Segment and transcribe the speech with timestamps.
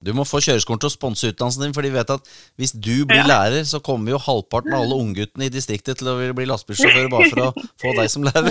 [0.00, 3.04] Du må få kjøreskolen til å sponse utdannelsen din, for de vet at hvis du
[3.04, 3.26] blir Ja.
[3.28, 7.28] lærer, så kommer jo halvparten av alle ungguttene i distriktet til å bli lastebilsjåfører bare
[7.28, 8.48] for å få deg som lærer.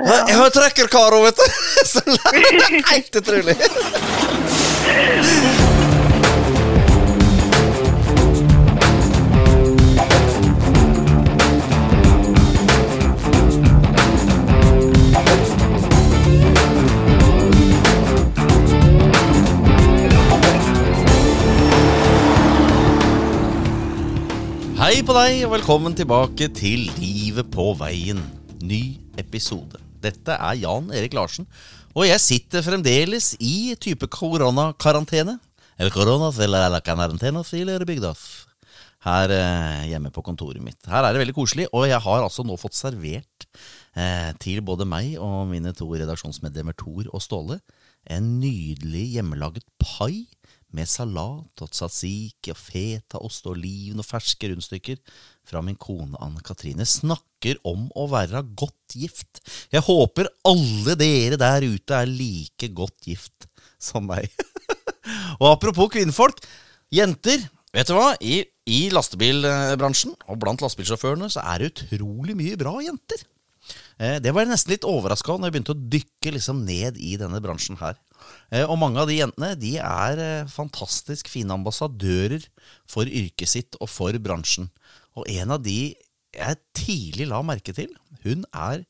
[0.00, 1.44] Jeg har trekkerkaro, vet du!
[1.84, 2.00] Så
[2.88, 3.56] Helt utrolig.
[25.04, 28.22] På deg, og velkommen tilbake til Livet på veien.
[28.64, 29.76] Ny episode.
[30.00, 31.44] Dette er Jan Erik Larsen,
[31.92, 35.34] og jeg sitter fremdeles i type koronakarantene.
[35.76, 38.22] Eller koronas, eller, karantenas, eller bygdas.
[39.04, 40.80] Her eh, hjemme på kontoret mitt.
[40.88, 43.48] Her er det veldig koselig, og jeg har altså nå fått servert
[44.00, 47.60] eh, til både meg og mine to redaksjonsmedlemmer Tor og Ståle
[48.08, 50.24] en nydelig hjemmelaget pai
[50.74, 55.00] med salat og tzatziki og fetaost og oliven og ferske rundstykker
[55.46, 56.86] fra min kone Anne Katrine.
[56.88, 59.42] Snakker om å være godt gift.
[59.72, 64.30] Jeg håper alle dere der ute er like godt gift som meg.
[65.40, 66.42] og apropos kvinnfolk.
[66.94, 67.42] Jenter,
[67.74, 68.14] vet du hva?
[68.22, 73.24] I, I lastebilbransjen og blant lastebilsjåførene så er det utrolig mye bra jenter.
[73.98, 77.16] Eh, Det var jeg nesten litt overraska når jeg begynte å dykke liksom ned i
[77.20, 77.96] denne bransjen her.
[78.50, 82.46] Eh, Og mange av de jentene de er eh, fantastisk fine ambassadører
[82.86, 84.70] for yrket sitt og for bransjen.
[85.16, 85.94] Og en av de
[86.34, 87.92] jeg tidlig la merke til,
[88.24, 88.82] hun er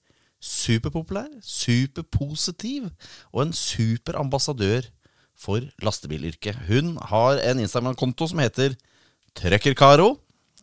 [0.44, 2.90] superpopulær, superpositiv
[3.32, 4.88] og en super ambassadør
[5.36, 6.56] for lastebilyrket.
[6.68, 8.76] Hun har en Instagram-konto som heter
[9.34, 10.14] Trøkkerkaro.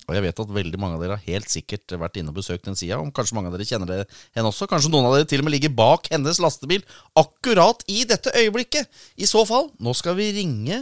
[0.09, 2.65] Og jeg vet at veldig mange av dere har helt sikkert vært inne og besøkt
[2.67, 2.97] den sida.
[3.15, 3.99] Kanskje mange av dere kjenner det
[4.35, 4.67] henne også.
[4.69, 6.81] Kanskje noen av dere til og med ligger bak hennes lastebil
[7.19, 8.89] akkurat i dette øyeblikket.
[9.21, 10.81] I så fall, nå skal vi ringe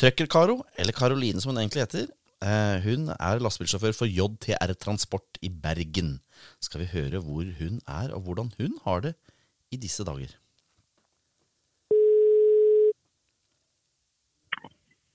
[0.00, 2.10] Trøkker-Karo, eller Karoline som hun egentlig heter.
[2.42, 6.16] Eh, hun er lastebilsjåfør for JTR Transport i Bergen.
[6.64, 9.14] Skal vi høre hvor hun er, og hvordan hun har det
[9.70, 10.34] i disse dager.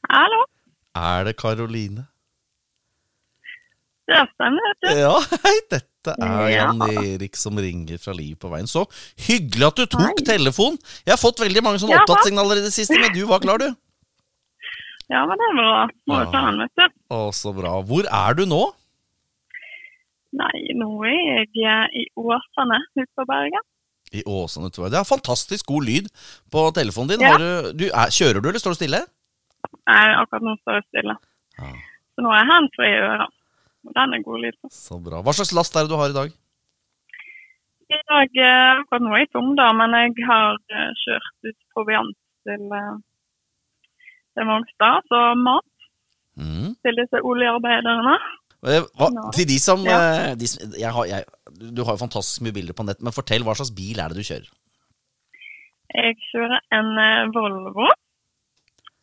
[0.08, 0.46] Hallo.
[0.96, 2.08] Er det Karoline?
[4.08, 4.90] Det stemmer, vet du.
[5.02, 6.68] Ja, hei, dette er Ja.
[6.70, 8.70] Jan Erik som ringer fra Liv på veien.
[8.72, 8.86] Så
[9.28, 10.80] hyggelig at du tok telefonen!
[11.04, 13.60] Jeg har fått veldig mange sånne Ja, opptattsignaler i det siste, men du var klar,
[13.60, 13.68] du.
[15.12, 16.68] Ja, men det var bra.
[16.80, 16.88] Ja.
[17.16, 17.78] Å, så bra.
[17.88, 18.62] Hvor er du nå?
[20.38, 23.64] Nei, nå er jeg eh, i Åsane ute på Bergen.
[24.16, 24.96] I Åsane, tror Bergen.
[24.98, 26.10] Det er fantastisk god lyd
[26.54, 27.24] på telefonen din.
[27.28, 27.36] Ja.
[27.36, 29.04] Har du, du er, kjører du, eller står du stille?
[29.88, 31.16] Nei, akkurat nå står jeg stille.
[31.60, 31.72] Ja.
[32.16, 33.30] Så nå er jeg handsfree i ørene.
[33.96, 34.70] Den er god lyd på.
[34.74, 35.22] Så bra.
[35.24, 36.34] Hva slags last er det du har i dag?
[37.88, 41.58] I dag, eh, akkurat nå er jeg tom da, men jeg har eh, kjørt ut
[41.76, 42.18] proviant
[42.48, 42.98] til, eh,
[44.36, 45.08] til Mongstad.
[45.12, 45.64] Så mat
[46.38, 46.76] Mm.
[46.86, 48.12] til disse oljearbeiderne.
[48.62, 50.36] Hva, til de som, Ja.
[50.36, 51.24] de, som jeg har, jeg,
[51.74, 54.18] Du har jo fantastisk mye bilder på nett, men fortell hva slags bil er det
[54.20, 54.50] du kjører?
[55.96, 57.88] Jeg kjører en Volvo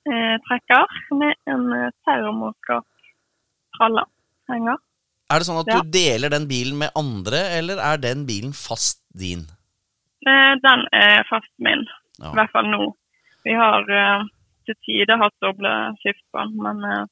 [0.07, 0.87] eh, trekker
[1.19, 1.65] med en
[2.07, 2.87] termoskap
[3.77, 4.07] traller
[4.51, 4.77] henger.
[5.33, 5.81] Er det sånn at Ja.
[5.81, 9.47] du deler den bilen med andre, eller er den bilen fast din?
[10.27, 11.87] Eh, den er fast min,
[12.21, 12.31] Ja.
[12.33, 12.93] i hvert fall nå.
[13.45, 14.25] Vi har eh,
[14.67, 17.05] til tider hatt doble skift på den, men eh,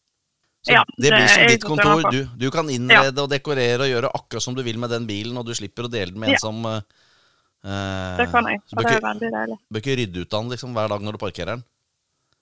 [0.65, 2.05] Så Ja, det blir som ditt kontor.
[2.13, 5.37] Du, du kan innrede og dekorere og gjøre akkurat som du vil med den bilen,
[5.37, 6.39] og du slipper å dele den med en Ja.
[6.39, 8.61] som eh, det kan jeg.
[8.71, 9.59] bør det er veldig deilig.
[9.73, 11.65] bør ikke rydde ut av den liksom, hver dag når du parkerer den.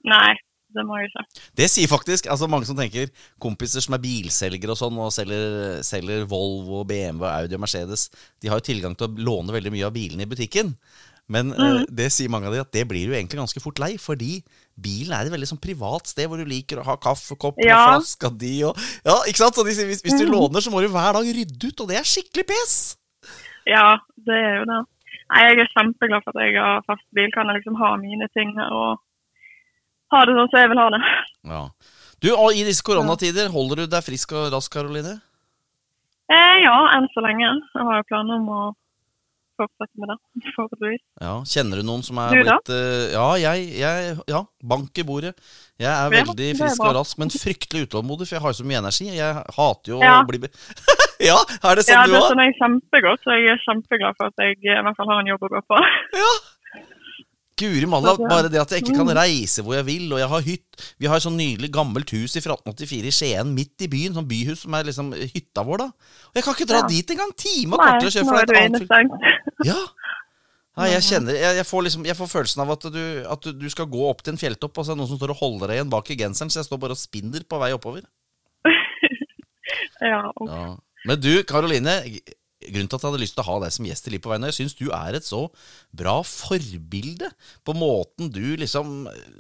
[0.04, 0.36] Nei,
[0.74, 1.24] det må jeg ikke.
[1.58, 3.10] Det sier faktisk altså mange som tenker
[3.42, 8.08] kompiser som er bilselgere og sånn, og selger, selger Volvo, BMW, Audi og Mercedes,
[8.40, 10.74] de har jo tilgang til å låne veldig mye av bilene i butikken.
[11.30, 13.92] Men eh, det sier mange av de at det blir du egentlig ganske fort lei,
[14.02, 14.40] fordi
[14.80, 17.82] bilen er et veldig sånn privat sted hvor du liker å ha kaffekopp og Ja.
[17.86, 19.54] flaska di og Ja, ikke sant?
[19.54, 21.92] Så de sier hvis, hvis du låner, så må du hver dag rydde ut, og
[21.92, 22.74] det er skikkelig pes!
[23.68, 24.80] Ja, det er jo det.
[25.30, 27.28] Nei, jeg er kjempeglad for at jeg har fast bil.
[27.30, 28.98] Kan jeg liksom ha mine ting her og
[30.12, 31.00] ha det sånn som jeg vil ha det.
[31.54, 31.62] Ja.
[32.20, 35.16] Du, og i disse koronatider, holder du deg frisk og rask, Karoline?
[36.30, 37.48] Eh, ja, enn så lenge.
[37.74, 38.60] Jeg har jo planer om å
[39.60, 40.16] fortsette med det,
[40.56, 41.02] forhåpentligvis.
[41.20, 45.04] Ja, Kjenner du noen som er Du blitt uh, Ja, jeg, jeg Ja, bank i
[45.04, 45.34] bordet.
[45.80, 48.54] Jeg er Ja, veldig det er frisk og rask, men fryktelig utålmodig, for jeg har
[48.54, 49.10] jo så mye energi.
[49.16, 50.14] Jeg hater jo Ja.
[50.20, 50.40] å bli
[51.20, 51.36] Ja,
[51.68, 52.28] er det sånn Ja, du det òg?
[52.30, 55.28] skjønner jeg kjempegodt, så jeg er kjempeglad for at jeg i hvert fall har en
[55.34, 55.80] jobb å gå på.
[56.16, 56.30] Ja.
[57.60, 59.16] Guri malla, bare det at jeg ikke kan Mm.
[59.20, 62.32] reise hvor jeg vil, og jeg har hytt Vi har et sånn nydelig gammelt hus
[62.40, 64.14] fra 1884 i Skien, midt i byen.
[64.16, 65.88] Sånn byhus som er liksom hytta vår, da.
[66.30, 66.88] Og jeg kan ikke dra Ja.
[66.88, 67.32] dit engang!
[67.36, 69.34] Time og kortere å kjøre fra et annet fylke.
[69.70, 69.80] Ja.
[70.78, 73.52] Nei, jeg kjenner Jeg, jeg, får, liksom, jeg får følelsen av at du, at du,
[73.52, 75.40] du skal gå opp til en fjelltopp, og så er det noen som står og
[75.42, 78.06] holder deg igjen bak i genseren, så jeg står bare og spinner på vei oppover.
[80.00, 80.48] Ja, okay.
[80.54, 80.76] Ja.
[81.06, 81.92] Men du, Karoline,
[82.74, 84.32] grunnen til at jeg hadde lyst til å ha deg som gjest i Liv på
[84.32, 85.44] veien, og jeg syns du er et så
[85.96, 87.30] bra forbilde
[87.66, 89.30] på måten du liksom eh,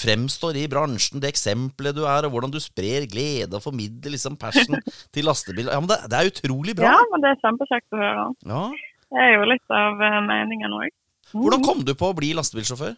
[0.00, 4.38] fremstår i bransjen, det eksempelet du er, og hvordan du sprer glede og formidler liksom
[4.40, 4.80] passion
[5.14, 5.70] til lastebil.
[5.70, 6.92] Ja, men det, det er utrolig bra.
[6.94, 8.28] ja, men det er kjempekjekt å høre.
[8.48, 8.66] Ja.
[9.14, 10.92] Det er jo litt av eh, meningen òg.
[11.34, 12.94] Hvordan kom du på å bli lastebilsjåfør?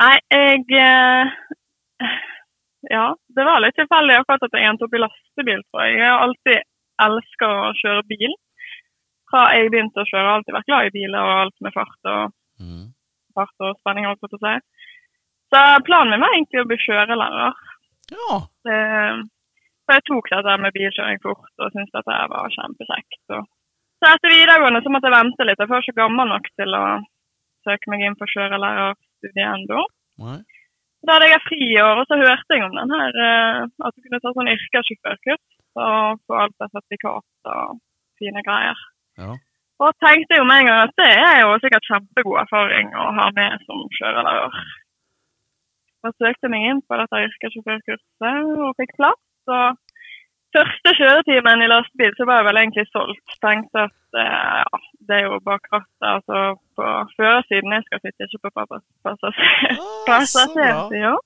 [0.00, 1.32] Nei, jeg eh,
[2.90, 5.98] Ja, det var litt tilfeldig akkurat at jeg endte opp i lastebil, tror jeg.
[6.00, 6.69] Jeg har alltid
[7.06, 8.34] elska å kjøre bil.
[9.30, 12.08] Fra jeg begynte å kjøre, har alltid vært glad i biler og alt med fart
[12.14, 12.86] og, Mm.
[13.34, 14.06] fart og spenning.
[14.06, 14.54] Alt på si.
[15.50, 17.54] Så planen min var egentlig å bli kjørelærer.
[18.10, 18.40] Ja.
[18.64, 19.28] Det-
[19.86, 23.22] For jeg tok dette med bilkjøring fort og syntes dette her var kjempekjekt.
[23.34, 23.42] Og
[23.98, 25.58] så etter videregående så måtte jeg vente litt.
[25.58, 26.84] Jeg var ikke gammel nok til å
[27.66, 29.80] søke meg inn på kjørelærerstudiet ennå.
[31.06, 34.02] Da hadde jeg fri år, og så hørte jeg om den her, eh, at du
[34.04, 35.42] kunne ta sånn yrkessjåførkurs
[35.76, 37.78] og få alt det sertifikat og
[38.20, 38.78] fine greier.
[39.20, 39.34] Ja.
[39.80, 43.28] Og tenkte jo med en gang at det er jo sikkert kjempegod erfaring å ha
[43.36, 44.58] med som kjørelærer.
[46.04, 49.22] Jeg søkte meg inn på dette yrkessjåførkurset og fikk plass.
[49.52, 49.78] Og
[50.56, 53.34] første kjøretimen i lastebil så var jeg vel egentlig solgt.
[53.44, 56.40] Tenkte at eh, ja, det er jo bak rattet, altså
[56.76, 57.76] på førersiden.
[57.76, 58.54] Jeg skal sitte, ikke på
[59.06, 59.80] passasjersiden.
[60.08, 61.16] passasjer- Ah, så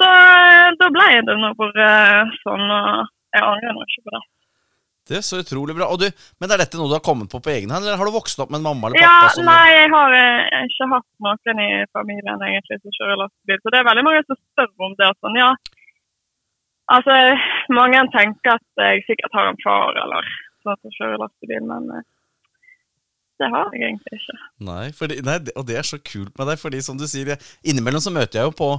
[0.00, 1.88] Så eh, da ble det nå bare
[2.40, 4.22] sånn, og jeg angrer nå ikke på det.
[5.10, 5.88] Det er så utrolig bra.
[5.98, 6.06] Du,
[6.38, 8.38] men er dette noe du har kommet på på egen hånd, eller har du vokst
[8.42, 11.70] opp med en mamma eller pappa Ja, nei, jeg har eh, ikke hatt noen i
[11.96, 13.58] familien egentlig som kjører lastebil.
[13.62, 15.10] Så det er veldig mange som spør om det.
[15.18, 15.50] Sånn, ja.
[16.94, 17.16] Altså,
[17.74, 20.30] mange tenker at jeg sikkert har en far eller
[20.62, 22.08] sånn som kjører lastebil, men eh,
[23.40, 24.40] det har jeg egentlig ikke.
[24.68, 28.02] Nei, fordi, nei, og det er så kult med deg, fordi som du sier, innimellom
[28.04, 28.74] så møter jeg jo på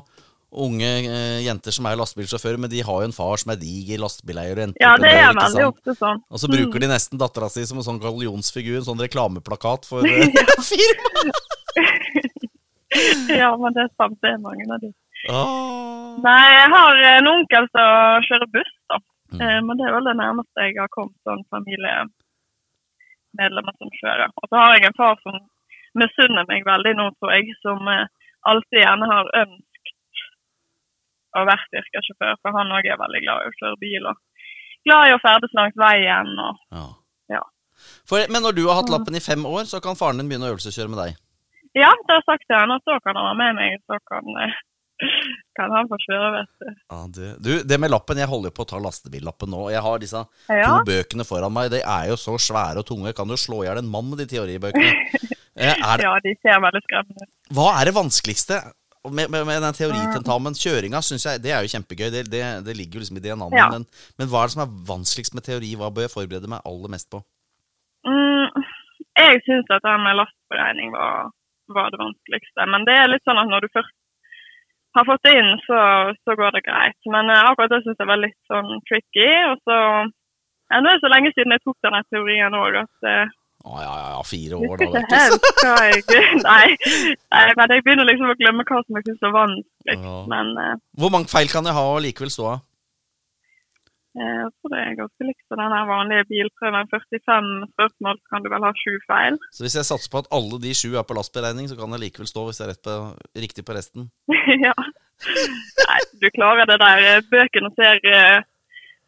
[0.52, 4.00] unge eh, jenter som er lastebilsjåfører, men de har jo en far som er diger
[4.04, 6.20] lastebileier og Ja, det er veldig ofte sånn.
[6.28, 10.00] Og så bruker de nesten dattera si som en sånn gallionsfigur, en sånn reklameplakat for
[10.12, 10.28] eh,
[10.72, 11.36] firmaet.
[13.32, 14.90] Ja, men det er sant, det er mange av de.
[15.32, 15.48] Ah.
[16.20, 19.00] Nei, jeg har en onkel som kjører buss, da.
[19.32, 19.40] Mm.
[19.40, 24.28] Eh, Men det er vel det nærmeste jeg har kommet sånn familiemedlemmer som kjører.
[24.36, 25.40] Og så har jeg en far som
[26.02, 28.10] misunner meg veldig nå, tror jeg, som eh,
[28.52, 29.71] alltid gjerne har ønsket
[31.38, 34.08] å vært yrkessjåfør, for han òg er veldig glad i å kjøre bil.
[34.12, 34.18] og
[34.88, 36.32] Glad i å ferdes langs veien.
[36.42, 36.88] og Ja.
[37.38, 37.44] Ja.
[38.10, 40.50] For, men når du har hatt lappen i fem år, så kan faren din begynne
[40.50, 41.22] å øvelseskjøre med deg.
[41.78, 43.96] Ja, det har jeg sagt til han, og så kan han være med meg, så
[44.10, 44.58] kan, eh,
[45.58, 46.74] kan han få kjøre, vet du.
[46.92, 49.62] Ja, det, du, det med lappen, jeg holder jo på å ta lastebillappen nå.
[49.72, 51.72] Jeg har disse to bøkene foran meg.
[51.72, 53.14] De er jo så svære og tunge.
[53.18, 54.92] Kan du slå i hjel en mann med de teoribøkene.
[55.62, 57.32] Eh, det, ja, de ser veldig skremmende ut.
[57.54, 58.56] hva er det vanskeligste
[59.10, 60.58] med, med, med den teoritentamen?
[60.58, 62.10] Kjøringa synes jeg, det er jo kjempegøy.
[62.14, 63.58] Det, det, det ligger jo liksom i DNA-en.
[63.58, 63.70] Ja.
[63.74, 63.88] Men,
[64.22, 65.72] men hva er det som er vanskeligst med teori?
[65.80, 67.24] Hva bør jeg forberede meg aller mest på?
[68.06, 68.62] Mm,
[69.18, 71.34] jeg syns at det med lastberegning var,
[71.74, 72.70] var det vanskeligste.
[72.70, 73.98] Men det er litt sånn at når du først
[74.98, 75.82] har fått det inn, så,
[76.22, 77.00] så går det greit.
[77.10, 79.30] Men uh, akkurat det syns jeg var litt sånn tricky.
[79.52, 79.78] Og så
[80.72, 83.32] ja, Nå er det så lenge siden jeg tok denne teorien òg at eh,
[83.62, 84.88] Å ja, ja, ja, fire år, da.
[84.96, 85.68] vet du.
[85.68, 86.74] jeg nei,
[87.30, 90.08] nei, men jeg begynner liksom å glemme hva som jeg syns er vanskeligst.
[90.08, 90.18] Ja.
[90.34, 92.68] Men uh, Hvor mange feil kan jeg ha og likevel stå av?
[94.12, 96.90] jeg tror det er ganske likt på den vanlige bilprøven.
[96.92, 99.38] 45 spørsmål så kan du vel ha sju feil.
[99.56, 102.04] Så hvis jeg satser på at alle de sju er på lastberegning, så kan jeg
[102.04, 102.98] likevel stå hvis jeg er på,
[103.46, 104.10] riktig på resten?
[104.68, 104.76] ja.
[105.22, 107.24] Nei, du klarer det der.
[107.32, 108.44] Bøkene ser, eh,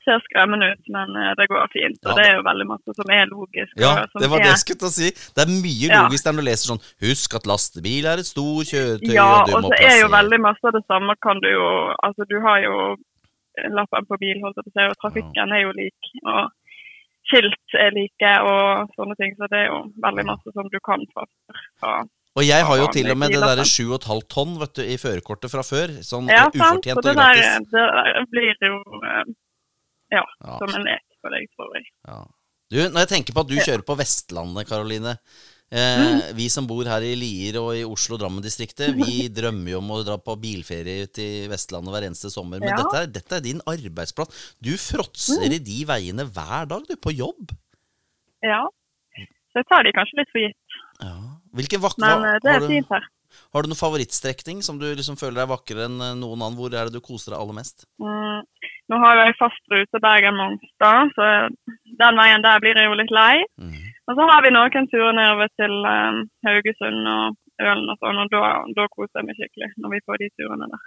[0.05, 1.99] ser skremmende ut, men eh, det går fint.
[2.05, 2.15] Og Ja.
[2.19, 3.73] det er jo veldig masse som er logisk.
[3.79, 5.09] Ja, som det var det jeg skulle til å si.
[5.35, 6.01] Det er mye Ja.
[6.03, 9.53] logisk når du leser sånn Husk at lastebil er et stort kjøretøy, Ja, og du
[9.55, 11.67] og må så er jo veldig masse av det samme kan du jo
[12.03, 12.95] Altså, du har jo
[13.69, 16.01] lappen på bil, holdt jeg på å si, og trafikken er jo lik.
[16.25, 16.49] Og
[17.29, 19.35] skilt er like og sånne ting.
[19.37, 21.25] Så det er jo veldig masse som du kan fra
[21.79, 22.03] før.
[22.35, 25.51] Og jeg har jo til og med det derre 7,5 tonn vet du, i førerkortet
[25.53, 25.93] fra før.
[26.01, 26.81] Sånn Ja, eh, sant.
[26.81, 27.69] ufortjent Så og det der, gratis.
[27.69, 29.23] det der blir jo eh,
[30.13, 30.57] ja, Ja.
[30.61, 31.89] som en lek for deg, tror jeg.
[32.07, 32.21] Ja.
[32.73, 35.17] Du, når jeg tenker på at du kjører på Vestlandet, Karoline.
[35.73, 36.35] Eh, Mm.
[36.37, 40.17] Vi som bor her i Lier og i Oslo-Drammen-distriktet, vi drømmer jo om å dra
[40.21, 42.59] på bilferie til Vestlandet hver eneste sommer.
[42.61, 42.77] Men Ja.
[42.77, 44.29] dette, er, dette er din arbeidsplass.
[44.61, 45.53] Du fråtser Mm.
[45.57, 47.55] i de veiene hver dag, du, på jobb.
[48.43, 48.61] Ja.
[49.53, 50.77] Så jeg tar de kanskje litt for gitt.
[51.01, 51.17] Ja.
[51.57, 53.03] Hvilken vak Men eh, det er fint her.
[53.53, 56.57] Har du noen favorittstrekning som du liksom føler er vakrere enn eh, noen annen?
[56.59, 57.87] Hvor er det du koser deg aller mest?
[58.01, 58.41] Mm.
[58.91, 61.29] Nå har jeg fast rute Bergen-Mongstad, så
[62.01, 63.45] den veien der blir jeg jo litt lei.
[63.61, 63.77] Mm.
[64.11, 68.33] Og så har vi noen turer nedover til um, Haugesund og Ølen og sånn, og
[68.33, 68.43] da,
[68.75, 70.85] da koser jeg meg skikkelig når vi får de turene der.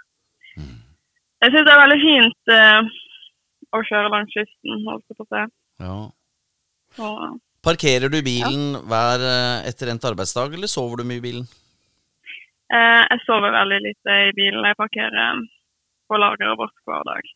[1.37, 2.93] Jeg syns det er veldig fint uh,
[3.77, 5.43] å kjøre langs kysten, holdt jeg på å si.
[5.83, 5.97] Ja.
[7.05, 7.37] Og,
[7.67, 11.47] Parkerer du bilen hver eh, etter endt arbeidsdag, eller sover du mye i bilen?
[12.73, 14.65] Eh, jeg sover veldig lite i bilen.
[14.67, 15.43] Jeg parkerer
[16.07, 17.29] på lageret vårt hver dag.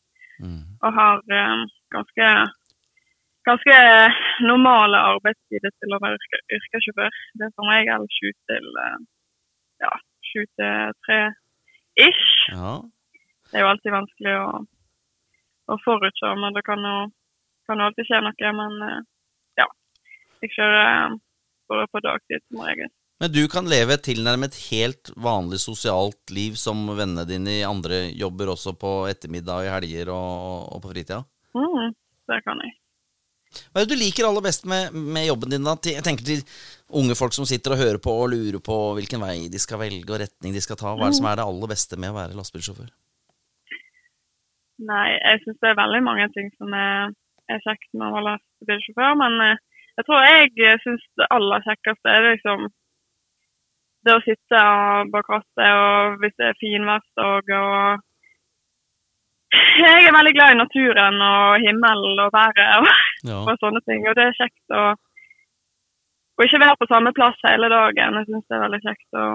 [0.43, 0.63] Mm.
[0.81, 1.63] Og har eh,
[1.95, 2.27] ganske,
[3.49, 3.77] ganske
[4.51, 7.21] normale arbeidstider til å være yrke, yrkessjåfør.
[7.37, 8.99] Det er som regel sju til eh,
[9.85, 9.93] ja,
[10.31, 11.21] sju til tre
[12.07, 12.51] ish.
[12.53, 12.77] Ja.
[13.51, 14.51] Det er jo alltid vanskelig å,
[15.73, 16.97] å forutse, men det kan jo,
[17.67, 18.53] kan jo alltid skje noe.
[18.61, 19.03] Men
[19.59, 19.67] ja,
[20.39, 21.19] jeg kjører
[21.71, 22.91] bare på dagtid som regel.
[23.21, 28.07] Men du kan leve et tilnærmet helt vanlig sosialt liv som vennene dine i andre
[28.17, 31.19] jobber også på ettermiddag, i helger og, og på fritida?
[31.53, 31.91] Mm,
[32.31, 32.73] det kan jeg.
[33.51, 35.67] Hva er det du liker aller best med, med jobben din?
[35.67, 35.75] da?
[35.85, 36.41] Jeg tenker til
[36.97, 40.09] unge folk som sitter og hører på og lurer på hvilken vei de skal velge
[40.09, 40.95] og retning de skal ta.
[40.95, 42.89] Hva er det som er det aller beste med å være lastebilsjåfør?
[44.89, 47.13] Nei, jeg syns det er veldig mange ting som er,
[47.53, 49.17] er kjekt med å være lastebilsjåfør.
[49.21, 49.65] Men eh,
[49.99, 52.71] jeg tror jeg syns det aller kjekkeste er liksom
[54.05, 54.61] det å sitte
[55.13, 57.53] bak rattet, og hvis det er finvær og
[59.51, 62.91] Jeg er veldig glad i naturen og himmelen og været og,
[63.29, 63.39] Ja.
[63.43, 64.05] og sånne ting.
[64.07, 64.83] Og det er kjekt å,
[66.39, 68.17] å ikke være på samme plass hele dagen.
[68.21, 69.25] Jeg syns det er veldig kjekt å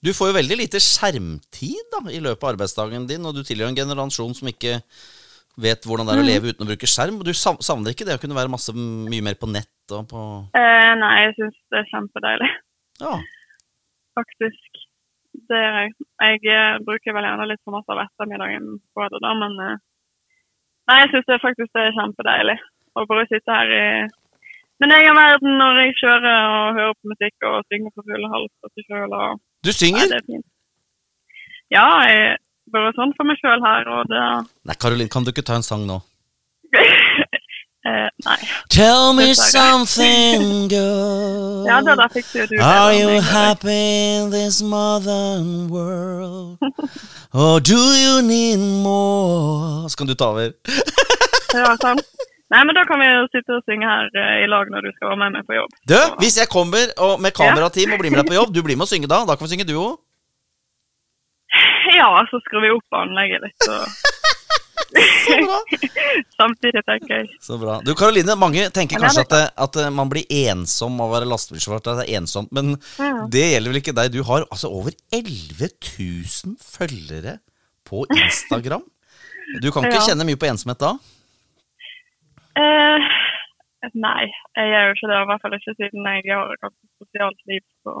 [0.00, 3.74] Du får jo veldig lite skjermtid da, i løpet av arbeidsdagen din, og du tilhører
[3.74, 4.78] en generasjon som ikke
[5.58, 6.30] vet hvordan det er å Mm.
[6.30, 7.18] leve uten å bruke skjerm.
[7.24, 10.20] Du savner ikke det å kunne være masse mye mer på nett og på
[10.54, 12.50] eh, Nei, jeg syns det er kjempedeilig.
[13.00, 13.16] Ja.
[14.18, 14.60] faktisk.
[15.50, 15.92] Det gjør jeg.
[16.20, 19.76] Jeg eh, bruker vel gjerne litt for masse av ettermiddagen på det, da, men eh,
[20.90, 22.56] Nei, jeg syns det faktisk det er kjempedeilig
[22.98, 23.84] å bare sitte her i
[24.82, 28.50] min egen verden når jeg kjører og hører på musikk og synger for full hals
[28.64, 29.12] og til sjøl.
[29.14, 29.42] Og...
[29.62, 30.06] Du Nei, synger?
[30.10, 30.46] det er fint.
[31.70, 32.38] Ja, jeg
[32.74, 34.22] bare sånn for meg sjøl her, og det
[34.68, 36.00] Nei, Karolin, kan du ikke ta en sang nå?
[37.88, 38.38] eh, Nei.
[38.70, 41.64] Tell me something, girl.
[41.70, 42.56] Ja, det der fikk du.
[42.62, 43.78] Are you meg, happy
[44.16, 46.58] in this modern world?
[47.34, 49.88] Or do you need more?
[49.88, 50.50] Så kan du ta over.
[51.54, 52.02] Ja, sant.
[52.50, 54.90] Nei, men da kan vi jo sitte og synge her eh, i lag når du
[54.96, 55.74] skal være med meg på jobb.
[55.86, 58.78] Du, hvis jeg kommer og med kamerateam og blir med deg på jobb, du blir
[58.78, 59.20] med og synge da?
[59.28, 59.92] Da kan vi synge duo.
[62.00, 63.80] Ja, så skrur vi opp anlegget litt, så
[64.90, 65.58] Så bra.
[66.40, 67.28] Samtidig, tenker jeg.
[67.40, 67.76] Så bra.
[67.86, 71.14] Du, Karoline, mange tenker er kanskje at, det, at eh, man blir ensom av å
[71.14, 71.78] være lastebilsjåfør.
[71.78, 73.12] at Det er ensomt, men ja.
[73.30, 74.10] det gjelder vel ikke deg.
[74.16, 77.36] Du har altså over 11 000 følgere
[77.86, 78.82] på Instagram.
[79.62, 80.08] Du kan ikke Ja.
[80.10, 80.90] kjenne mye på ensomhet da?
[82.58, 83.08] Eh,
[83.94, 84.26] nei,
[84.58, 85.20] jeg gjør jo ikke det.
[85.20, 87.96] I hvert fall ikke siden jeg har et sosialt liv på,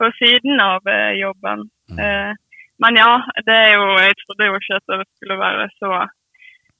[0.00, 1.68] på siden av eh, jobben.
[1.92, 2.00] Mm.
[2.00, 2.32] Eh,
[2.82, 3.10] men ja,
[3.46, 5.90] det er jo Jeg trodde jo ikke at det skulle være så,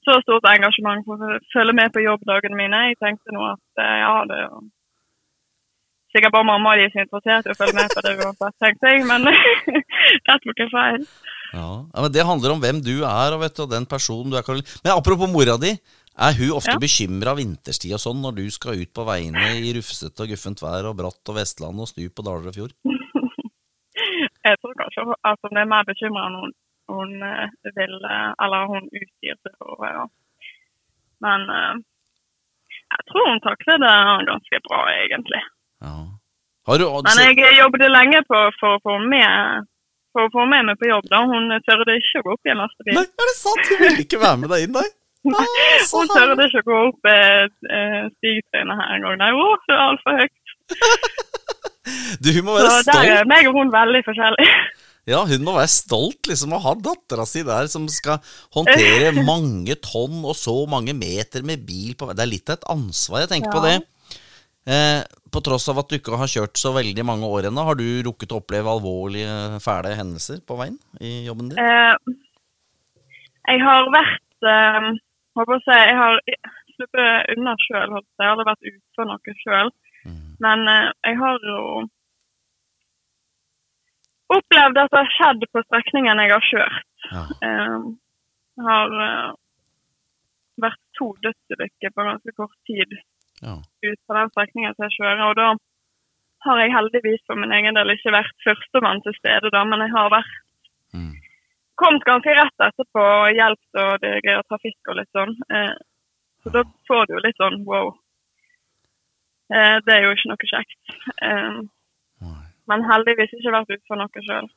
[0.05, 2.83] så stort engasjement for å følge med på jobbdagene mine.
[2.91, 4.61] Jeg tenkte nå at eh, ja, det er jo
[6.15, 8.55] sikkert bare mamma og de som er interessert i å følge med på det uansett,
[8.63, 9.03] tenkte jeg.
[9.09, 11.03] Men der tok jeg feil.
[11.53, 11.67] Ja.
[11.93, 14.37] ja, men Det handler om hvem du er og, vet du, og den personen du
[14.39, 14.45] er.
[14.47, 14.67] Karoline.
[14.83, 15.75] Men apropos mora di.
[16.17, 16.79] Er hun ofte Ja.
[16.81, 20.87] bekymra vinterstid og sånn når du skal ut på veiene i rufsete og guffent vær
[20.89, 22.73] og bratt og Vestland og stup og daler og fjord?
[24.87, 26.51] Kanskje at hun er mer bekymra enn hun,
[26.87, 30.05] hun eh, vil eh, Eller hun utgir seg for å være.
[31.25, 31.79] Men eh,
[32.87, 33.95] jeg tror hun takler det
[34.29, 35.41] ganske bra, egentlig.
[35.83, 35.95] Ja.
[36.67, 39.67] Har du, Men jeg jobbet lenge på, for å få med
[40.15, 41.05] for å få med meg på jobb.
[41.11, 41.19] da.
[41.29, 42.95] Hun tørde ikke å gå opp i en lastebil.
[42.97, 43.67] Nei, er det sant?
[43.69, 44.87] Hun ville ikke være med deg inn, nei?
[45.27, 45.43] Ah,
[45.91, 47.43] Hun tørde ikke å gå opp eh,
[48.15, 49.19] stigtrinnet her engang.
[49.19, 50.55] Nei, å, det er altfor høyt.
[52.19, 53.09] Du, hun må Så være der stolt.
[53.15, 54.55] er meg og hun veldig forskjellige.
[55.07, 58.19] Ja, hun må være stolt liksom å ha dattera si der som skal
[58.55, 62.17] håndtere mange tonn og så mange meter med bil på vei.
[62.17, 63.23] Det er litt av et ansvar.
[63.23, 63.77] Jeg tenker på det.
[64.67, 64.99] Eh,
[65.31, 67.85] på tross av at du ikke har kjørt så veldig mange år ennå, har du
[68.03, 71.61] rukket å oppleve alvorlige, fæle hendelser på veien i jobben din?
[71.63, 72.17] Eh,
[73.47, 74.89] jeg har vært eh,
[75.39, 76.19] håper å si, Jeg har
[76.75, 77.95] sluppet unna sjøl.
[77.95, 79.71] Jeg har aldri vært ute for noe sjøl.
[80.03, 80.25] Mm.
[80.43, 81.61] Men eh, jeg har jo
[84.33, 86.87] opplevd at det har skjedd på strekningen jeg har kjørt.
[87.11, 87.23] Ja.
[88.57, 89.31] Det har eh,
[90.65, 92.97] vært to dødsulykker på ganske kort tid
[93.41, 93.53] Ja.
[93.85, 95.21] ut på den strekningen som jeg kjører.
[95.29, 95.47] Og da
[96.47, 99.91] har jeg heldigvis for min egen del ikke vært førstemann til stede, da, men jeg
[99.93, 100.35] har vært
[100.93, 101.13] Mm.
[101.77, 105.35] kommet ganske rett etterpå og hjulpet og dirigere trafikk og litt sånn.
[105.51, 105.73] Eh,
[106.43, 107.91] så da får du jo litt sånn wow.
[109.53, 110.95] Eh, det er jo ikke noe kjekt.
[112.67, 114.49] Men heldigvis ikke vært ute for noe sjøl.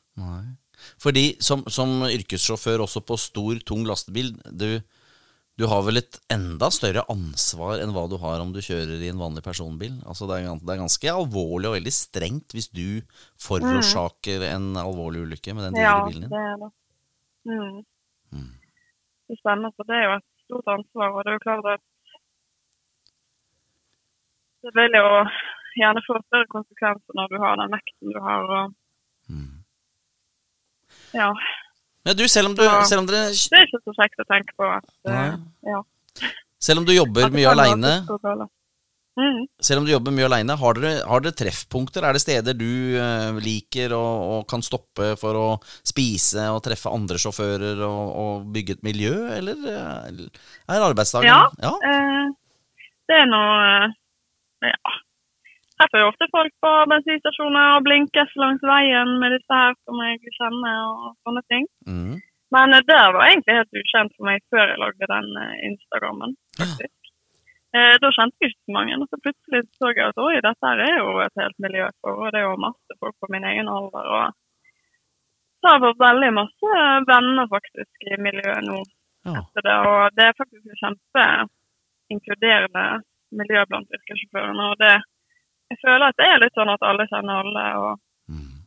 [1.00, 4.80] Fordi som, som yrkessjåfør også på stor, tung lastebil, du,
[5.60, 9.10] du har vel et enda større ansvar enn hva du har om du kjører i
[9.12, 9.98] en vanlig personbil?
[10.08, 13.02] Altså det, er, det er ganske alvorlig og veldig strengt hvis du
[13.44, 16.32] forårsaker en alvorlig ulykke med den digre Ja, bilen din.
[16.32, 16.72] Ja, det er det.
[17.50, 17.78] Mm.
[18.30, 18.50] Mm.
[19.30, 21.14] Det stemmer, for det er jo et stort ansvar.
[21.14, 21.86] Og det er jo klart at
[24.60, 25.08] det vil jo
[25.78, 28.46] gjerne få større konsekvenser når du har den vekten du har.
[28.58, 28.76] Og
[29.30, 29.62] Mm.
[31.14, 31.30] ja,
[32.02, 34.24] Ja, du, selv om, du, så, selv, om dere, det er ikke så kjekt å
[34.26, 35.36] tenke på at, eh,
[35.68, 35.82] ja,
[36.58, 38.00] selv om du jobber mye aleine.
[39.20, 39.46] Mm.
[39.60, 42.06] selv om du jobber mye alene, har dere, har dere treffpunkter?
[42.06, 45.46] Er det steder du uh, liker og, og kan stoppe for å
[45.84, 50.24] spise og treffe andre sjåfører og, og bygge et miljø, eller uh,
[50.70, 51.42] er arbeidsdagen Ja.
[51.60, 51.74] ja?
[53.10, 53.94] Det er eh,
[54.70, 54.96] Ja.
[55.80, 60.20] Treffer jo ofte folk på bensinstasjoner og blinkes langs veien med disse her som jeg
[60.36, 61.64] kjenner og sånne ting.
[61.88, 62.18] Mm.
[62.52, 66.32] Men eh, det var egentlig helt ukjent for meg før jeg lagde den eh, Instagrammen,
[66.60, 66.96] faktisk.
[67.70, 70.58] Eh, da kjente jeg ikke så mange, og så plutselig så jeg at oi, dette
[70.66, 73.46] her er jo et helt miljø for, og det er jo masse folk på min
[73.46, 74.06] egen alder.
[74.10, 74.34] og
[75.60, 76.70] så har jeg fått veldig masse
[77.12, 78.78] venner faktisk i miljøet nå
[79.22, 79.38] Ja.
[79.38, 82.84] etter det, og det er faktisk et kjempeinkluderende
[83.38, 84.64] miljø blant yrkessjåførene.
[84.72, 84.96] og det,
[85.70, 87.98] jeg føler at det er litt sånn at alle kjenner alle, og
[88.30, 88.62] Mm.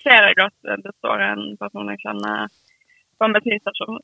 [0.00, 2.48] ser jeg at det står en person jeg kjenner
[3.18, 3.98] på en bensinstasjon,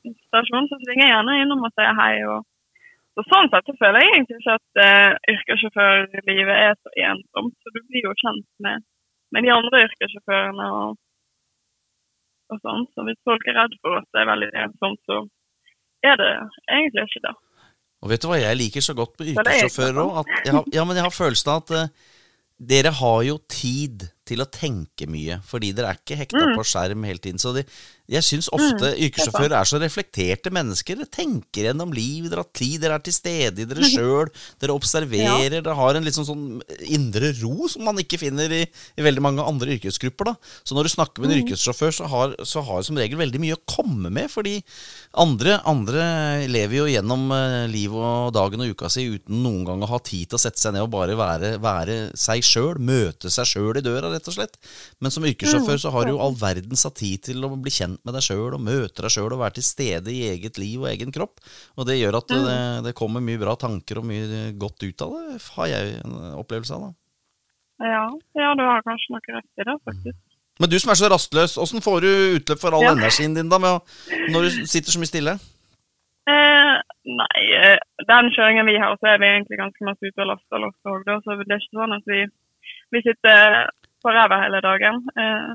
[0.69, 2.21] så svinger jeg gjerne innom og sier hei.
[2.29, 2.45] og
[3.17, 7.55] så Sånn sett så føler jeg egentlig ikke at uh, yrkessjåførlivet er så ensomt.
[7.63, 8.85] Så du blir jo kjent med,
[9.33, 10.99] med de andre yrkessjåførene og,
[12.53, 12.85] og sånn.
[12.93, 15.23] Så hvis folk er redd for at det er veldig ensomt, så
[16.05, 16.29] er det
[16.69, 17.33] egentlig ikke det.
[18.03, 20.29] Og vet du hva jeg liker så godt er yrkessjåfører òg?
[20.45, 22.13] Ja, men jeg har følelsen av at uh,
[22.57, 26.55] dere har jo tid til å tenke mye, fordi dere er ikke hekta Mm.
[26.57, 27.39] på skjerm hele tiden.
[27.41, 27.63] Så de,
[28.07, 30.95] jeg syns ofte yrkessjåfører er så reflekterte mennesker.
[30.95, 34.29] Dere tenker gjennom livet, dere har tid, dere er til stede i dere sjøl.
[34.61, 36.45] Dere observerer, dere har en liksom sånn
[36.87, 40.31] indre ro som man ikke finner i, i veldig mange andre yrkesgrupper.
[40.31, 40.53] da.
[40.63, 43.57] Så når du snakker med en yrkessjåfør, så har, så har som regel veldig mye
[43.57, 44.55] å komme med, fordi
[45.19, 46.07] andre, andre
[46.47, 49.99] lever jo gjennom eh, livet og dagen og uka si uten noen gang å ha
[49.99, 53.81] tid til å sette seg ned og bare være, være seg sjøl, møte seg sjøl
[53.81, 54.55] i døra, rett og slett.
[55.03, 57.96] Men som yrkessjåfør så har du jo all verdens av tid til å bli kjent
[58.05, 60.89] med deg sjøl og møter deg sjøl og være til stede i eget liv og
[60.91, 61.41] egen kropp.
[61.77, 65.17] Og det gjør at det, det kommer mye bra tanker og mye godt ut av
[65.17, 66.87] det, har jeg en opplevelse av.
[66.87, 66.93] da.
[67.87, 68.05] Ja,
[68.41, 70.17] ja du har kanskje noe rett i det, faktisk.
[70.57, 72.95] Men du som er så rastløs, åssen får du utløp for all Ja.
[72.97, 73.77] energien din da, å,
[74.33, 75.35] når du sitter så mye stille?
[76.27, 76.73] Eh,
[77.05, 77.77] nei, eh,
[78.09, 81.05] den kjøringen vi har, så er vi egentlig ganske masse ute og laster loss òg.
[81.23, 82.25] Så det er ikke sånn at vi,
[82.91, 83.69] vi sitter
[84.03, 85.05] på ræva hele dagen.
[85.13, 85.53] Eh,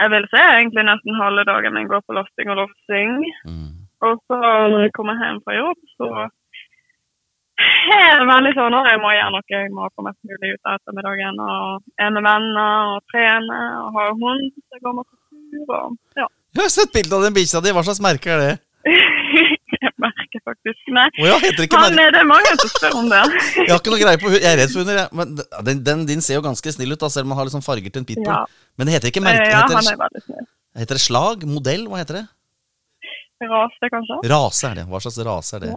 [0.00, 3.18] jeg vil si egentlig nesten halve dagen min går på lasting og lossing.
[3.48, 3.72] Mm.
[4.06, 4.38] Og så
[4.72, 6.08] når jeg kommer hjem fra jobb, så
[7.96, 9.46] er det veldig sånn at jeg må gjøre noe.
[9.54, 13.98] Jeg må få mest mulig ut av ettermiddagen og er med venner og trene og
[13.98, 14.50] har hund.
[14.56, 16.28] Så jeg går på tur og ja.
[16.52, 18.52] Jeg har sett bilde av den bikkja di, hva slags merke er det?
[20.48, 21.06] faktisk Nei.
[21.22, 22.06] Oh ja, heter ikke Han, merke?
[22.08, 23.20] er- det er mange som spør om det.
[23.62, 25.08] Jeg har ikke noe greie på hu- Jeg er redd for hunder.
[25.20, 25.36] Men
[25.68, 27.90] den, den din ser jo ganske snill ut, da, selv om han har sånn farger
[27.94, 28.32] til en pitbull.
[28.32, 28.44] Ja.
[28.78, 29.46] Men det heter ikke merke.
[29.46, 30.46] Eh, ja, heter, han er veldig snill.
[30.82, 31.46] heter det slag?
[31.48, 31.86] Modell?
[31.90, 32.26] Hva heter det?
[33.42, 34.20] Rase, kanskje?
[34.30, 34.84] Rase er det.
[34.90, 35.72] Hva slags rase er det?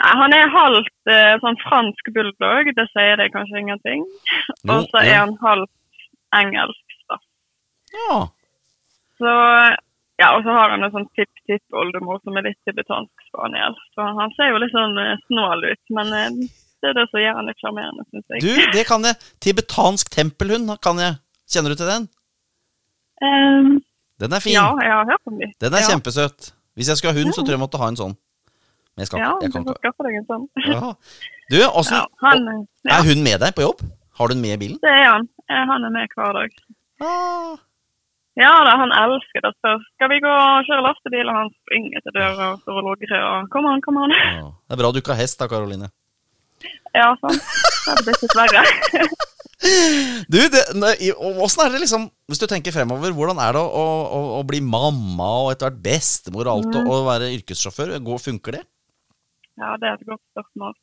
[0.00, 4.04] Nei, han er halvt eh, sånn fransk bulldog, det sier det kanskje ingenting.
[4.68, 5.22] No, Og så er ja.
[5.24, 5.70] han halvt
[6.36, 7.16] engelsk, da.
[7.96, 8.18] Ja.
[9.20, 9.32] Så,
[10.20, 13.76] ja, og så har han en sånn tipp-tipp-oldemor som er litt tibetansk spaniel.
[13.96, 16.30] Så han ser jo litt sånn eh, snål ut, men eh,
[16.80, 18.42] det er det som gjør han litt sjarmerende, syns jeg.
[18.44, 19.16] Du, det kan jeg.
[19.44, 21.18] Tibetansk tempelhund kan jeg.
[21.50, 22.08] Kjenner du til den?
[23.20, 23.70] Um,
[24.22, 24.54] Den er fin.
[24.54, 25.52] ja, jeg har hørt om den.
[25.60, 25.90] Den er ja.
[25.92, 26.52] kjempesøt.
[26.78, 28.14] Hvis jeg skulle ha hund, så tror jeg jeg måtte ha en sånn.
[28.94, 29.32] Men jeg skal Ja.
[29.42, 29.82] Jeg kan du ikke.
[29.82, 30.44] skaffe deg en sånn.
[30.70, 30.92] Ja.
[31.50, 33.82] Du, også, Ja, han, Er hun med deg på jobb?
[34.20, 34.78] Har du den med i bilen?
[34.84, 35.28] det er han.
[35.48, 36.56] Han er med hver dag.
[37.02, 37.56] Ah.
[38.40, 39.52] Ja da, han elsker det.
[39.60, 42.86] Så skal vi gå og kjøre lastebil, og han springer til døra og står og
[42.88, 44.14] logrer og Kom an, kom an.
[44.16, 44.46] Ja.
[44.64, 45.90] Det er bra du ikke har hest da, Karoline.
[46.96, 47.36] Ja, sånn.
[47.36, 48.64] Det hadde blitt litt verre.
[50.32, 50.38] Du,
[51.44, 53.82] åssen er det liksom Hvis du tenker fremover, hvordan er det å,
[54.16, 57.92] å, å bli mamma og etter hvert bestemor og alt, og, og være yrkessjåfør?
[58.06, 58.62] Går, funker det?
[59.60, 60.78] Ja, det er et godt spørsmål.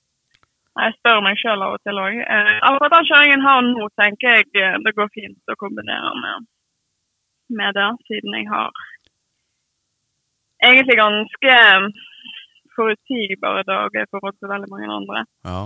[0.77, 2.19] Jeg spør meg sjøl av og til òg.
[2.21, 6.45] Eh, akkurat den kjøringen har nå, tenker jeg eh, det går fint å kombinere med,
[7.49, 8.69] med det, siden jeg har
[10.67, 11.55] egentlig ganske
[12.75, 15.25] forutsigbare dager i forhold til veldig mange andre.
[15.49, 15.61] Ja.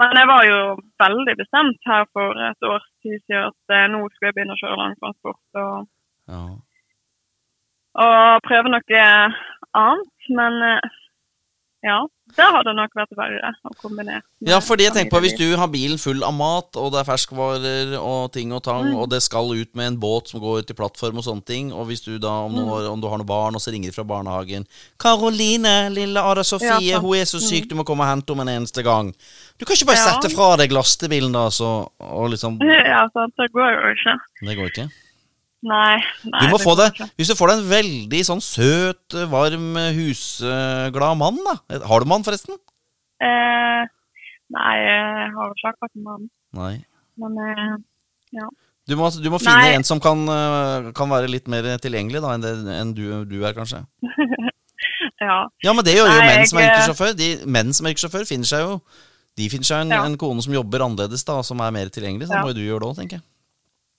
[0.00, 0.58] Men jeg var jo
[1.04, 4.60] veldig bestemt her for et års tid siden at eh, nå skulle jeg begynne å
[4.62, 5.42] kjøre langtransport.
[5.64, 5.88] Og,
[6.32, 6.42] Ja.
[8.04, 9.04] og prøve noe
[9.84, 10.28] annet.
[10.38, 10.90] Men eh,
[11.82, 14.22] ja, det hadde nok vært verre å kombinere.
[14.40, 17.08] Ja, fordi jeg tenker på hvis du har bilen full av mat, og det er
[17.10, 18.96] ferskvarer og ting og tang, Mm.
[18.96, 21.72] og det skal ut med en båt som går ut i plattform og sånne ting,
[21.72, 22.72] og hvis du da, om, noen Mm.
[22.72, 24.64] år, om du har noen barn, og så ringer de fra barnehagen
[24.98, 28.48] 'Karoline, lille Ada Sofie, Ja, hun er så syk, du må komme og hente henne
[28.48, 29.12] en eneste gang'.
[29.58, 30.20] Du kan ikke bare Ja.
[30.20, 34.18] sette fra deg lastebilen, da, så Og liksom Ja, sant, det går jo ikke.
[34.46, 34.90] Det går ikke.
[35.62, 36.00] Nei.
[36.26, 36.96] nei Du må få deg.
[37.18, 41.54] Hvis du får deg en veldig sånn søt, varm, husglad mann, da.
[41.86, 42.58] Har du mann, forresten?
[43.22, 43.84] Eh,
[44.56, 46.26] nei, jeg har jo ikke hatt mann.
[46.58, 46.74] Nei.
[47.22, 48.48] Men eh,
[48.90, 49.76] Du må, du må finne Nei.
[49.76, 53.38] en som kan, øh, kan være litt mer tilgjengelig da, enn, det, enn du, du
[53.46, 53.84] er, kanskje.
[55.22, 55.38] ja.
[55.62, 57.14] Ja, men det gjør jo Nei, menn som er yrkessjåfør.
[57.18, 58.80] De menn som er yrkessjåfør, finner seg jo
[59.38, 60.02] De finner seg en, Ja.
[60.04, 62.26] en kone som jobber annerledes, da, som er mer tilgjengelig.
[62.28, 62.42] Så Ja.
[62.42, 63.24] må jo du gjøre det òg, tenker jeg.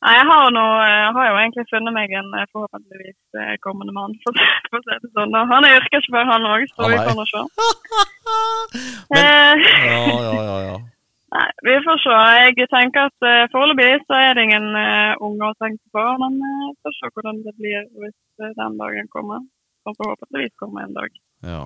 [0.04, 4.16] Jeg har, noe, jeg har jo egentlig funnet meg en eh, forhåpentligvis eh, kommende mann,
[4.26, 5.36] for, å si det sånn.
[5.52, 7.44] Han er yrkessjåfør, han òg, så vi får nå se.
[9.14, 9.56] Men- Eh,
[9.88, 10.76] Ja, ja, ja, ja.
[11.34, 12.18] nei, vi får se.
[12.44, 16.36] Jeg tenker at uh, foreløpig så er det ingen uh, unger å tenke på, men
[16.42, 19.40] uh, vi får se hvordan det blir hvis eh, den dagen kommer.
[19.84, 21.10] Som forhåpentligvis kommer en dag.
[21.44, 21.64] ja.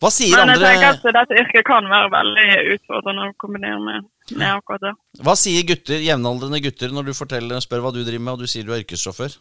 [0.00, 4.06] Hva sier Men jeg tenker at dette yrket kan være veldig utfordrende å kombinere med,
[4.32, 4.94] med akkurat det.
[5.26, 8.50] Hva sier gutter, jevnaldrende gutter når du forteller, spør hva du driver med, og du
[8.50, 9.36] sier du er yrkessjåfør?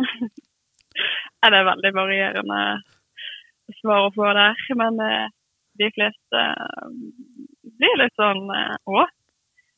[1.60, 2.60] er veldig varierende
[3.80, 4.60] svar å få der.
[4.80, 5.26] Men eh,
[5.80, 6.92] de fleste eh,
[7.80, 9.06] blir litt sånn eh, Å?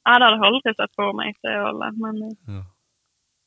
[0.02, 1.90] jeg det hadde aldri sett for meg, det.
[2.02, 2.62] Men Ja.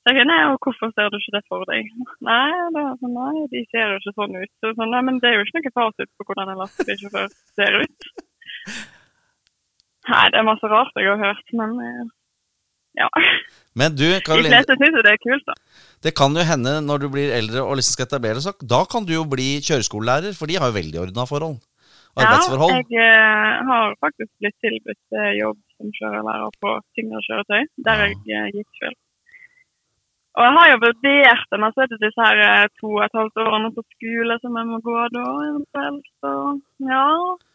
[0.05, 1.87] Jeg, nei, og hvorfor ser du ikke det for deg?
[2.25, 4.51] Nei, det sånn, nei, de ser jo ikke sånn ut.
[4.61, 8.09] Så, nei, men det er jo ikke noe fasit på hvordan en lastebilsjåfør ser ut.
[10.11, 12.05] Nei, det er masse rart jeg har hørt, men eh,
[13.01, 13.09] ja.
[13.75, 15.55] Men du, De fleste syns jo det er kult, da.
[16.05, 19.07] det kan jo hende når du blir eldre og liksom skal etablere deg, da kan
[19.07, 21.57] du jo bli kjøreskolelærer, for de har jo veldig ordna forhold.
[22.15, 22.71] Arbeidsforhold.
[22.71, 28.05] Ja, jeg eh, har faktisk blitt tilbudt eh, jobb som kjørelærer på tyngre kjøretøy, der
[28.05, 28.13] Ja.
[28.31, 28.95] jeg uh, gikk selv.
[30.35, 33.13] Og jeg har jo vurdert men så er det disse her eh, to og et
[33.15, 36.09] halvt årene på skole som jeg må gå da, eventuelt.
[36.19, 36.31] Så
[36.89, 37.05] ja,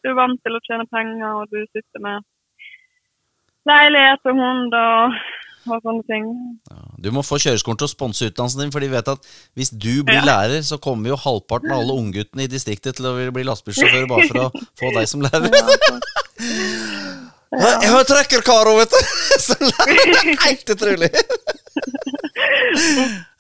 [0.01, 2.25] du er vant til å tjene penger, og du sitter med
[3.69, 5.19] leilighet og hund og,
[5.69, 6.31] og sånne ting.
[6.73, 9.29] Ja, Du må få kjøreskolen til å sponse utdannelsen din, for de vet at
[9.61, 10.29] hvis du blir Ja.
[10.31, 14.29] lærer, så kommer jo halvparten av alle ungguttene i distriktet til å bli lastebilsjåfør bare
[14.33, 14.49] for å
[14.81, 15.53] få deg som lærer.
[15.53, 15.69] Ja,
[17.51, 19.01] så, Jeg har trekkerkaro, vet du!
[19.47, 19.55] Så
[20.47, 21.11] Helt utrolig.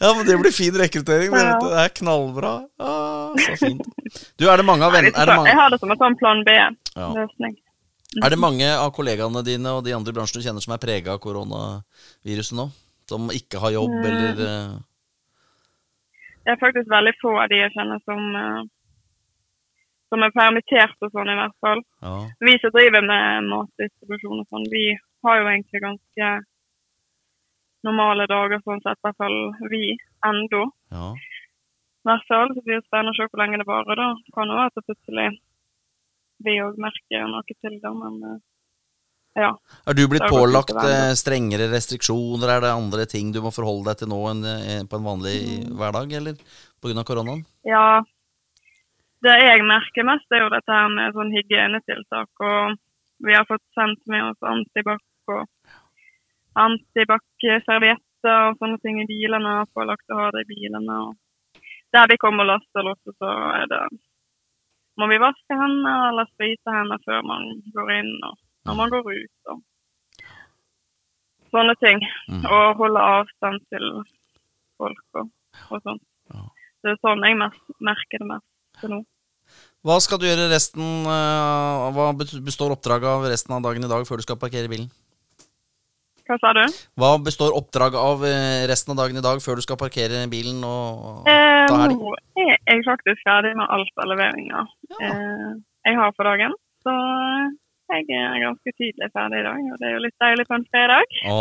[0.01, 1.31] Ja, men det blir fin rekruttering.
[1.33, 1.67] Det, du.
[1.69, 2.53] det er knallbra.
[2.81, 3.83] Ah, så fint.
[4.41, 5.81] Du, er det mange av Nei, venn- vet du det hva, mange, Jeg har det
[5.83, 7.57] som en sånn plan B-løsning.
[8.25, 10.83] er det mange av kollegaene dine og de andre i bransjen du kjenner som er
[10.83, 12.69] prega av koronaviruset nå?
[13.11, 14.07] Som ikke har jobb, Mm.
[14.11, 14.77] eller eh,
[16.47, 18.61] Det er faktisk veldig få av de jeg kjenner som, eh,
[20.11, 21.81] som er permittert og sånn, i hvert fall.
[22.03, 22.15] Ja.
[22.47, 24.85] Vi som driver med matdistribusjon og sånn, vi
[25.25, 26.31] har jo egentlig ganske
[27.87, 29.39] normale dager, sånn sett, i hvert fall
[29.73, 29.85] vi
[30.27, 30.65] ennå.
[30.95, 31.13] ja.
[32.09, 33.99] Hvert fall så blir det spennende å se hvor lenge det varer.
[34.01, 34.05] da.
[34.33, 35.27] Kan jo være at plutselig
[36.41, 38.39] vi òg merker noe til det, men eh,
[39.43, 39.51] ja.
[39.85, 42.55] Er du blitt pålagt eh, strengere restriksjoner?
[42.55, 45.35] Er det andre ting du må forholde deg til nå enn eh, på en vanlig
[45.45, 45.77] Mm.
[45.77, 46.41] hverdag, eller
[46.81, 47.05] pga.
[47.05, 47.45] koronaen?
[47.69, 48.01] Ja,
[49.25, 52.45] det jeg merker mest er jo dette her med sånn hygienetiltak.
[52.51, 52.77] Og
[53.27, 55.43] vi har fått sendt med oss antibac og
[56.61, 59.59] antibac-servietter og sånne ting i bilene.
[59.77, 61.01] Pålagt å ha det i bilene.
[61.09, 61.61] Og
[61.93, 63.83] der vi kommer losset, så er det
[65.01, 68.35] må vi vaske hendene eller sprite hendene før man går inn og
[68.69, 69.53] når man går ut.
[69.53, 69.63] Og
[71.55, 72.03] sånne ting.
[72.29, 72.45] Mm.
[72.45, 73.87] Og holde avstand til
[74.81, 75.31] folk og,
[75.71, 76.01] og sånn.
[76.81, 78.50] Det er sånn jeg merker det mest
[78.83, 79.01] til nå.
[79.87, 82.11] Hva skal du gjøre resten eh, Hva
[82.45, 84.91] består oppdraget av resten av dagen i dag før du skal parkere bilen?
[86.29, 86.61] Hva sa du?
[87.01, 90.61] Hva består oppdraget av eh, resten av dagen i dag før du skal parkere bilen
[90.69, 91.97] og Eh, ta helg?
[91.97, 92.13] nå
[92.45, 94.69] er jeg faktisk ferdig med alt av leveringer
[95.01, 95.51] eh,
[95.89, 96.55] jeg har for dagen.
[96.87, 96.93] Så
[97.91, 100.67] jeg er ganske tidlig ferdig i dag, og det er jo litt deilig på en
[100.71, 101.17] fredag.
[101.33, 101.41] Å,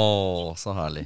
[0.58, 1.06] så herlig.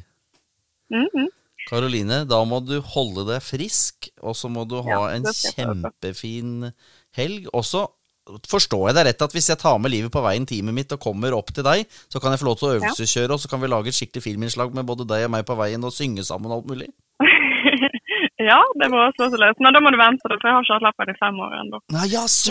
[0.94, 1.28] Mhm.
[1.70, 6.72] Karoline, da må du holde deg frisk, og så må du ha Ja, en kjempefin
[7.18, 7.48] helg.
[7.54, 7.86] Og så
[8.48, 11.02] forstår jeg deg rett at hvis jeg tar med livet på veien teamet mitt og
[11.04, 13.62] kommer opp til deg, så kan jeg få lov til å øvelseskjøre, og så kan
[13.64, 16.52] vi lage et skikkelig filminnslag med både deg og meg på veien og synge sammen
[16.52, 16.90] og alt mulig.
[18.50, 19.60] ja, det må også være så løst.
[19.64, 21.82] Men da må du vente, for jeg har ikke hatt lappen i fem år ennå.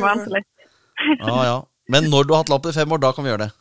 [0.02, 0.08] Ja.
[1.24, 1.58] Ja, ja.
[1.90, 3.52] Men når du har hatt lappen i fem år, da kan vi gjøre det.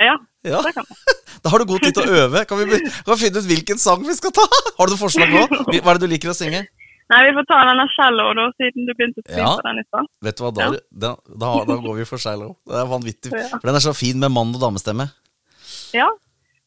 [0.00, 0.14] Ja,
[0.46, 0.60] Ja.
[0.62, 0.94] det kan vi.
[1.42, 2.40] Da har du god tid til å øve.
[2.50, 4.42] Kan vi, kan vi finne ut hvilken sang vi skal ta?
[4.78, 5.42] Har du noe forslag nå?
[5.84, 6.64] Hva er det du liker å synge?
[7.08, 9.52] Nei, vi får ta denne cello da, siden du begynte å spille Ja.
[9.56, 10.08] på den i stad.
[10.26, 10.66] Vet du hva, da,
[11.04, 11.12] da,
[11.44, 12.56] da, da går vi for Shallow.
[12.68, 13.30] Det er vanvittig.
[13.38, 13.48] Ja.
[13.54, 15.06] For den er så fin med mann- og damestemme.
[15.96, 16.08] Ja,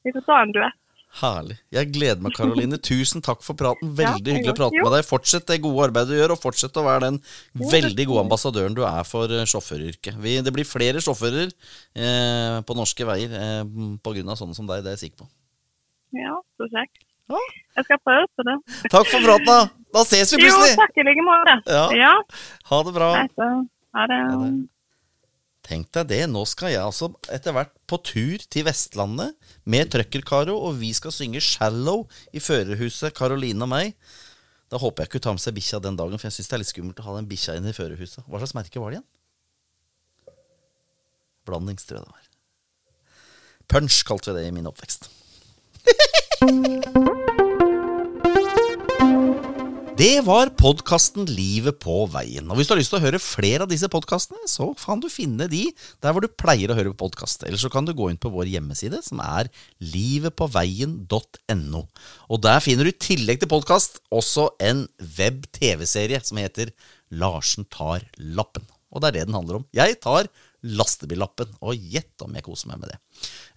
[0.08, 0.78] vi får ta en duett.
[1.20, 1.58] Herlig.
[1.76, 2.78] Jeg gleder meg, Karoline.
[2.80, 3.90] Tusen takk for praten.
[3.92, 4.60] Ja, Veldig hyggelig å jo.
[4.62, 5.04] prate med deg.
[5.10, 7.20] Fortsett det gode arbeidet du gjør, og fortsett å være den
[7.60, 10.22] veldig gode ambassadøren du er for eh, sjåføryrket.
[10.48, 14.86] Det blir flere sjåfører eh, på norske veier eh, av sånne som deg.
[14.86, 15.30] Det er jeg sikker på.
[16.16, 17.04] Ja, så kjekt.
[17.32, 17.44] Ja.
[17.78, 18.58] Jeg skal prøve på det.
[18.92, 19.62] Takk for praten, da!
[19.92, 21.60] Da ses vi Jo, takk i like måte.
[21.68, 21.86] Ja.
[21.96, 22.14] ja.
[22.72, 23.12] Ha det bra.
[23.20, 23.28] Nei,
[24.00, 24.20] ha det.
[24.32, 24.52] Ha det.
[25.62, 29.36] Tenk deg det, nå skal jeg altså etter hvert på tur til Vestlandet
[29.70, 33.94] med Trøkker-Karo, og vi skal synge 'Shallow' i førerhuset, Karoline og meg.
[34.72, 36.58] Da håper jeg ikke hun tar med seg bikkja den dagen, for jeg syns det
[36.58, 38.26] er litt skummelt å ha den bikkja inne i førerhuset.
[38.26, 39.10] Hva slags merke var det igjen?
[41.46, 42.30] Blandings, tror det var.
[43.72, 45.12] Punch kalte vi det i min oppvekst.
[50.02, 52.48] Det var podkasten Livet på veien.
[52.50, 55.06] Og Hvis du har lyst til å høre flere av disse podkastene, så kan du
[55.14, 55.68] finne de
[56.02, 57.44] der hvor du pleier å høre podkast.
[57.46, 59.52] Eller så kan du gå inn på vår hjemmeside, som er
[59.94, 61.82] livetpåveien.no.
[62.34, 66.74] Og Der finner du i tillegg til podkast også en web-TV-serie som heter
[67.14, 68.66] Larsen tar lappen.
[68.90, 69.70] Og det er det den handler om.
[69.76, 70.26] Jeg tar
[70.62, 72.98] lastebillappen, og gjett om jeg koser meg med det.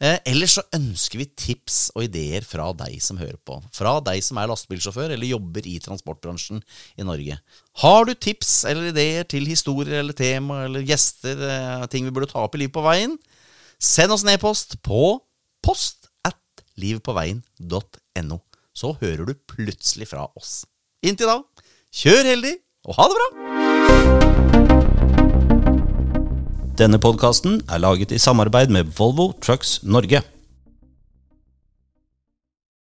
[0.00, 3.58] Eh, ellers så ønsker vi tips og ideer fra deg som hører på.
[3.76, 6.62] Fra deg som er lastebilsjåfør eller jobber i transportbransjen
[6.96, 7.36] i Norge.
[7.84, 12.32] Har du tips eller ideer til historier eller tema eller gjester, eh, ting vi burde
[12.32, 13.18] ta opp i Liv på veien,
[13.76, 15.18] send oss en e-post på
[15.64, 18.40] post at livpåveien.no.
[18.74, 20.64] Så hører du plutselig fra oss.
[21.04, 21.38] Inntil da,
[21.94, 22.56] kjør heldig,
[22.88, 24.53] og ha det bra!
[26.74, 30.33] Denne podkasten er laget i samarbeid med Volvo Trucks Norge.